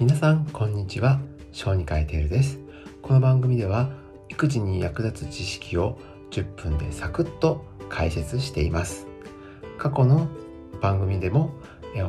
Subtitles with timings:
[0.00, 1.20] 皆さんこんにちは。
[1.52, 2.58] 小児科医テールです。
[3.02, 3.90] この番組では
[4.30, 5.98] 育児に役立つ知識を
[6.30, 9.06] 10分でサクッと解説しています。
[9.76, 10.26] 過去の
[10.80, 11.52] 番組でも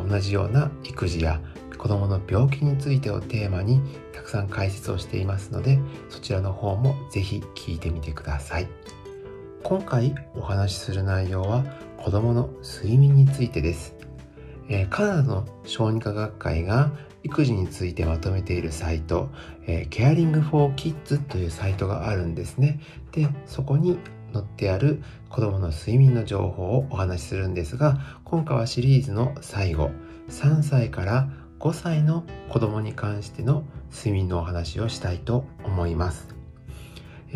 [0.08, 1.41] 同じような育児や
[1.77, 3.82] 子どもの病気についてをテーマに
[4.14, 5.78] たくさん解説をしていますので
[6.08, 8.70] そちらの方もぜひ聞いてみてください。
[9.64, 11.66] 今回お話しする内容は
[11.98, 13.98] 子どもの睡眠についてです、
[14.89, 16.91] カナダの小児科学会が
[17.23, 19.30] 育児についてまとめているサイト、
[19.67, 22.80] えー、Caring for Kids というサイトがあるんですね。
[23.12, 24.00] で、そこに
[24.34, 29.91] 載ってある子供の睡眠の情報をお話しするんですが、今回はシリーズの最後、
[30.30, 36.28] 3歳から5歳の子供に関しての睡眠のお話をしたいと思います。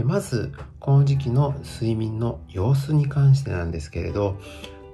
[0.03, 4.37] まず、この時期の睡眠の様子に関してなんですけれど、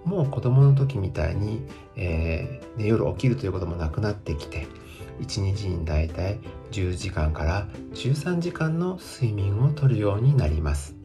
[0.06, 1.62] もう子供の時みたいに、
[1.96, 4.68] えーね、夜起きるということもなくなってきて
[5.22, 6.40] 1日にだいたい
[6.72, 10.96] 10時間から13時間の睡眠をとるようになります。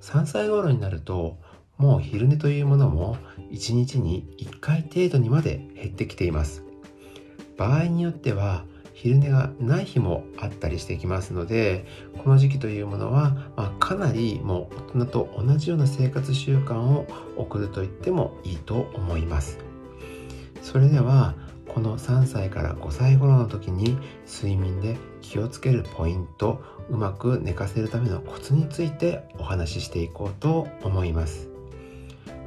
[0.00, 1.38] 3歳頃になると
[1.78, 3.16] もう昼寝というものも
[3.50, 6.62] 1日に1回程度にまで減ってきています。
[7.56, 8.64] 場合によっては
[8.94, 11.84] 昼寝がない日もあったりしてきますので
[12.22, 19.58] この時期というものは、ま、かなりもう大人と同じような生活習慣を送ると言ってもいいと思います。
[20.62, 21.34] それでは
[21.68, 31.48] この3歳から5歳頃の時に睡眠で気をつけるポイントうまく寝かせるためのコツについてお話ししていこうと思います。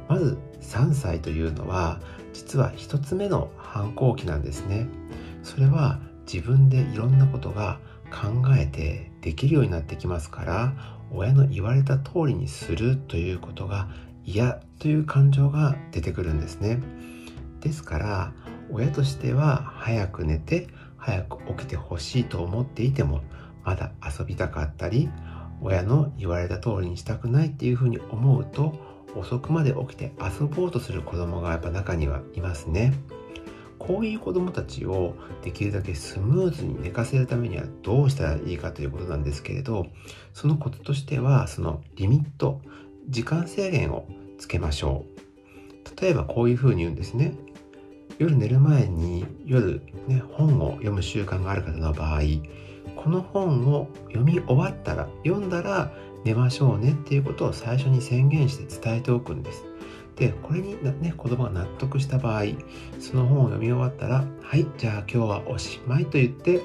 [0.08, 2.00] まず3歳というのは
[2.32, 4.88] 実は1つ目の反抗期なんですね。
[5.42, 6.00] それは
[6.32, 10.74] 自分でいろんなことが考えてできるようになってきますから
[11.10, 13.88] 親の言われた通りにするということが
[14.24, 16.80] 嫌という感情が出てくるんですね
[17.60, 18.32] ですから
[18.70, 20.68] 親としては早く寝て
[20.98, 23.22] 早く起きてほしいと思っていても
[23.64, 25.08] まだ遊びたかったり
[25.62, 28.74] 親の言われた通りにしたくないっていうふうに思うと
[29.16, 32.92] 遅くまで起きて遊ぼうとする子供がやっぱ中にはいますね。
[33.78, 39.86] こういう子供たちをできるだけスムーズに寝かせるためにはどうしたらいいかということなんですけれど
[40.34, 42.60] そのコツとしてはそのリミット
[43.08, 44.06] 時間制限を
[44.38, 46.00] つけましょう。
[46.00, 47.34] 例えばこういうふうに言うんですね。
[48.18, 52.20] 夜寝る前に夜、ね、本を読む習慣がある方の場合
[52.96, 55.92] この本を読み終わったら読んだら
[56.24, 59.67] 寝ましょうねっていうことを最初に宣言して伝えておくんです。
[60.18, 62.42] でこれにね子供が納得した場合
[62.98, 66.60] その本を読み終わったらはいじゃあ今日はおしまいと言って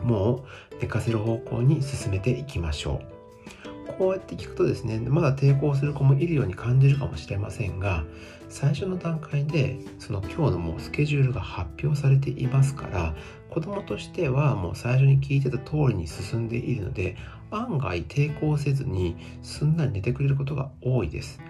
[0.00, 3.18] もう寝かせる方向に進めていきましょう。
[3.98, 8.04] こうやって聞くとですねまだ抵抗する子もいるように感じるかもしれませんが
[8.48, 13.16] 最初の段階でその今日のもうスケジュールが発表されていますから
[13.50, 17.16] 子供としてはもう最初に聞いてた通りに進んでいるので
[17.50, 21.40] 案外抵抗せずにすんなり寝てくれることが多いです。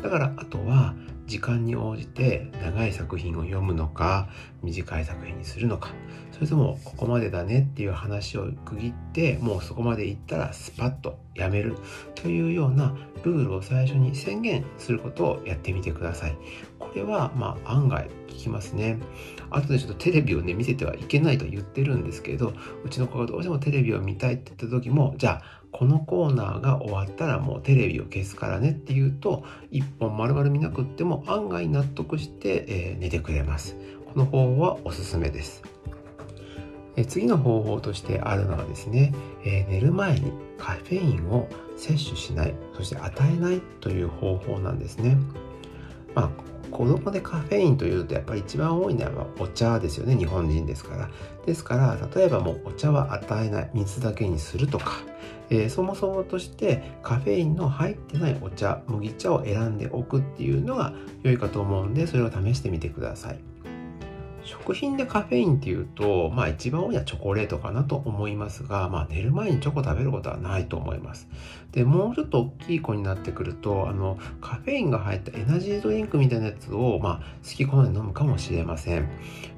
[0.00, 0.94] だからあとは
[1.26, 4.28] 時間に応じて長い作品を読むのか
[4.62, 5.90] 短い作品にするのか。
[6.30, 11.76] それともここまでだねっていう話を区切ってもうそこまでいったらスパッとやめる。
[12.14, 16.36] というようなルールを最初に宣言することをやってみてください。
[16.78, 18.98] これはまあ案外効きますね。
[19.50, 22.52] 後でちょっとテレビをね見せてはいけないと言ってるんですけど
[22.84, 33.76] うちの子がどうしてもテレビを見たいって言った時もじゃあこのコーナーが終わったらもうテレビを消すからねっていうと一本丸々見なくっても案外納得して、えー、寝てくれます。
[34.16, 35.62] の方はおすすめです。
[36.96, 39.14] え次の方法としてあるのはですね、
[39.44, 45.16] えー、寝る前にカフェインを摂取しないそして与えないという方法なんですね。
[46.14, 51.10] まあ子供でカフェインというとやっぱり一番多いのはお茶ですよね日本人ですから。
[51.44, 54.92] ですから例えばもうお茶は与えない水だけにするとか、
[55.50, 63.51] えー、そもそもとしてカフェインの入ってないお茶麦茶を選んでおくっていうのが良いかと思うんでそれを試してみてください。
[64.44, 71.28] 食品でカフェインっていうと、まあ一番多いのはチョコレートかなと思いますが、まあ寝る前にチョコ食べることはないと思います。
[71.70, 79.08] で、もうちょっと大きい子になってくると、あの、カフェインが入ったエナジードリンクみたいなやつを、まあ好き好んで飲むかもしれません。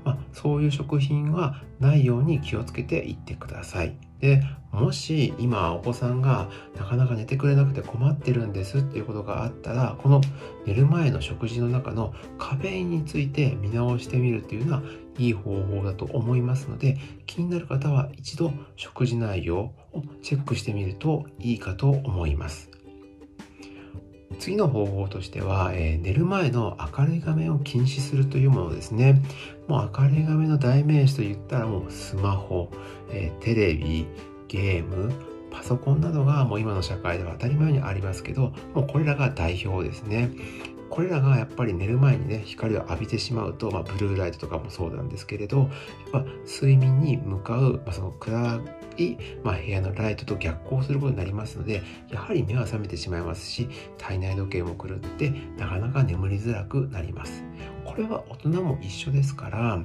[0.05, 3.97] まあそういう食品はないように気をつけていってください。
[4.25, 4.43] で
[4.73, 6.49] もし今お子さんが
[6.79, 10.23] なかなか寝てくれなくて困ってるんですっていうことがあったらこの
[10.65, 14.83] 寝る前の食事の中のカフェインについて見直してみるっていうのは
[15.19, 19.75] いい方法だと思いますので気になる方は一度食事内容を
[20.23, 22.71] チェックしてみるといいかと思います。
[24.39, 29.23] 次の方法としては、えー、寝る前の明るい画面を禁止するというものですね。
[29.69, 32.71] もう明るい画面の代名詞と言ったらもうスマホ、
[33.11, 34.07] えー、テレビ、
[34.49, 35.13] ゲーム、
[35.51, 40.31] パソコンなどがもう今の社会では当たり前にありますけど、もうこれらが代表ですね。
[40.95, 45.69] これらがやっぱり寝る前にね光を浴びてしまうと、まあ、ブルーライトとかもそうなんですけれどやっ
[46.13, 48.61] ぱ睡眠に向かう、まあ、その暗
[48.97, 53.69] い、まあ、部屋のライトと逆行することになりますのでやはり目は覚めてしまいますし
[53.99, 57.45] 体内時計も狂ってなかなか眠りづらくなります
[57.85, 59.81] これは大人も一緒ですから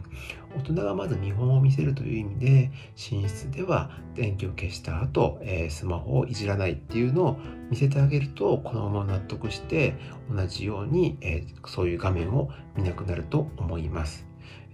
[0.56, 2.72] 大人がまず見本を見せるという意味で
[3.12, 7.40] 寝室では電気を消した後、えー、スマホをいじらないっていうのを
[7.70, 9.96] 見せてあげると子供も納得して
[10.34, 14.26] 同じように、えー、そういう画面を見なくなると思います。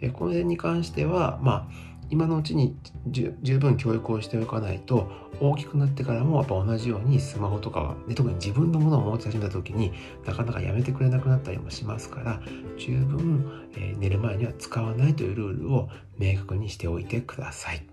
[0.02, 2.76] えー、この辺に関しては、まあ今のうちに
[3.08, 9.92] 十分教育をしておかないと大きくなってからもやっぱ同じようにスマホとかは、ね、特に自分のものを持ち始めた時に
[10.26, 12.42] なかなかやめてくれなくなったりもしますから
[12.78, 17.86] 十分、えー、寝る前には使わないというルールを明確にしておいてください。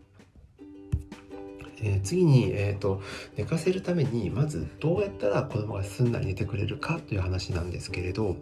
[1.85, 3.03] え、次に、えーと、
[3.37, 8.37] 寝かせるためにまずどうやったら子供がすんなり寝てくれるかという話なんですけれど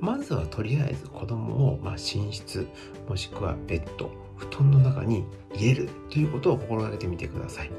[0.00, 2.66] まずはとりあえず子供を、まあ、寝室
[3.08, 5.24] もしくはベッド布団の中に
[5.54, 7.70] 入れるということを心がけてみてください。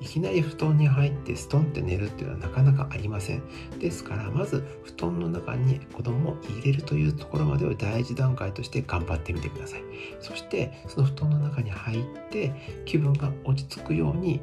[0.00, 3.42] いきなり布団に入ってストンって寝るっていうのはなかなかありません。
[3.78, 9.82] ですからまず布団の中に子供を入れるというところまでを第一段階として頑張ってみてください。
[10.20, 14.40] そしてその布団の中に入って気分が落ち着くように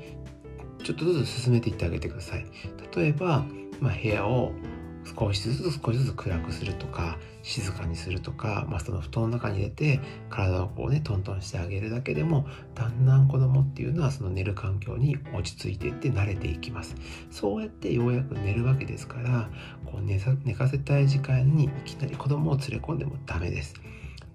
[0.83, 2.45] ちょっとずつ進めていってあげてください。
[2.95, 3.45] 例えば、
[3.79, 4.51] まあ、部屋を
[5.05, 16.95] 少しずつ少しずつ暗くするとか静かにするとか、まあ、その布団の中に入れて体をこうねトントンしてあげるだけでもだんだん子供っていうのはその寝る環境に落ち着いていって慣れていきます。
[17.31, 19.49] そうやってようやく寝るわけですから
[19.85, 23.75] こう寝寝かせたい時間にいきなり子供を連れ込んでもダメです。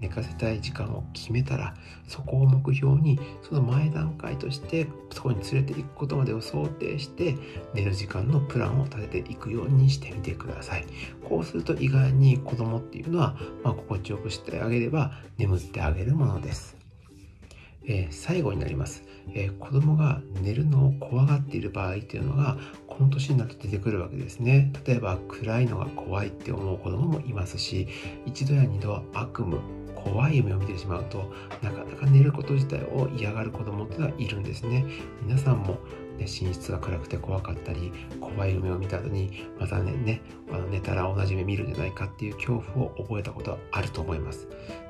[0.01, 1.75] 寝かせたい時間を決めたら
[2.07, 7.37] そこを目標にその前段階としてそこに連れていくことまでを想定して
[7.75, 10.85] 寝る時間のプランを立てていくようにしてみてください。
[11.29, 16.78] こうすると意外に子供っていうのは、まあ、心地よくしてあげれば眠ってあげるものです。
[17.89, 19.03] えー、最後になります、
[19.35, 22.57] えー、子供が寝るのを怖がっている場合っていうのが
[22.87, 24.73] この年になって出てくるわけですね。
[24.87, 27.89] 例えば暗いのが怖いって思う子供もいますし
[28.27, 29.59] 一度や二度悪夢
[29.95, 31.33] 怖い夢を見てしまうと
[31.63, 34.85] なかなか寝ること自体を嫌がる子供っていうのはいるんですね。
[35.23, 35.79] 皆さんも
[36.19, 40.21] ね、寝室が暗くて怖かったり怖い夢を見た後にまたねね
[40.51, 44.49] あの寝たら同じ夢見るんじゃないかっていう恐怖を覚えたことはあると思います。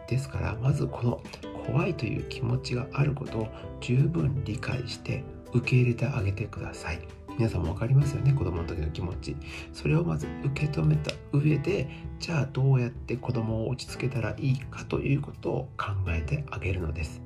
[0.09, 1.21] ですからまずこの
[1.71, 3.49] 怖いという気持ちがあることを
[3.81, 5.23] 十分理解して
[5.53, 7.01] 受け入れてあげてください。
[7.37, 8.33] 皆さんも分かりますよね？
[8.33, 9.37] 子供の時の気持ち。
[9.73, 11.89] それをまず受け止めた上で
[12.19, 17.21] じゃあどうやって子供を落ち着けたらいいかということを考えてあげるのです。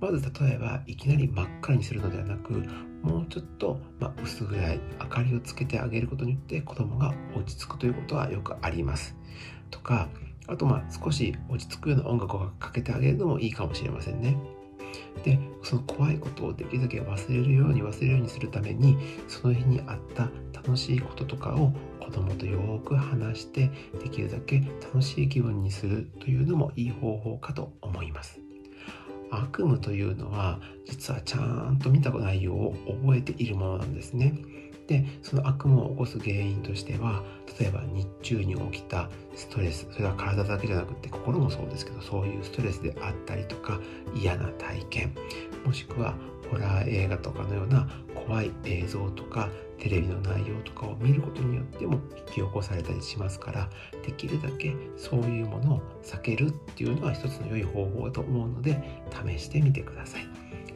[0.00, 2.52] まず例えばいきなり真っ暗にするのではなく
[3.02, 9.16] もうちょっと、ま、薄暗い明かりをつけてあげることによって子供が落ち着くということはよくあります。
[9.70, 10.08] とか
[10.46, 14.36] あとまあ少し落ち着くような音楽をかけてあげるのもいいかもしれませんね。
[15.24, 18.96] でその怖いことをできるだけ忘れるように忘れるようにするために
[19.28, 23.70] その日にあった楽しいこととかを子供とよく話して
[24.02, 28.40] できるだけ楽しい気分にするというのもいい方法かと思います。
[29.30, 34.34] 悪夢というのは実はちゃんと見た内容を覚えているものなんですね。
[34.86, 37.22] でその悪夢を起こす原因としては
[37.58, 43.80] 例えば日中に起きたストレスそれは体だけじゃなくて心もそうですけどそういうストレスであったりとか
[44.14, 45.14] 嫌な体験
[45.64, 46.14] もしくは
[46.50, 49.48] ホラー映画とかのような怖い映像とか
[49.78, 53.70] テレビの内容とかを見ることによっても引き起こされたりしますから
[54.04, 60.26] できるだけそういうものを避けるっていうのは一つの良い方法だと思うので試してみてください。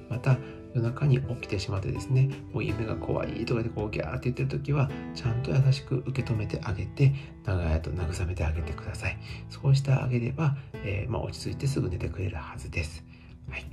[0.09, 0.39] また
[0.75, 7.13] 夜中に起きてしまってですねもう夢が怖いとかでこうギャーって言ってる時はちゃんと優しく受け止めてあげて
[7.45, 9.19] 長々と慰めてあげてください。
[9.49, 13.05] そうしてあげれば、えー、まあ、落ち着いてすぐ寝てくれるはずです、
[13.51, 13.65] はい、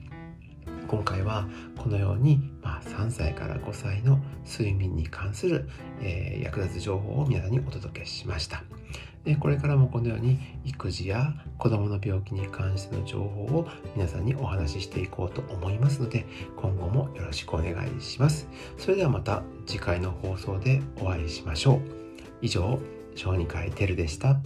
[0.87, 1.47] 今回は
[1.77, 5.69] このように、まあ、3歳から5歳の睡眠に関する、
[6.01, 8.63] えー、役立つ情報を皆さんにお届けしました。
[9.25, 21.79] でこれからもこのように育児や子どもの病気に関しての情報を皆さんにお話ししていこうと思いますので今後もよろしくお願いしますそれではまた次回の放送でお会いしましょう
[22.41, 22.79] 以上
[23.15, 24.38] 小児科医てるでした。